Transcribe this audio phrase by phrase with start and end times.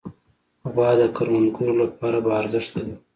[0.71, 2.95] غوا د کروندګرو لپاره باارزښته ده.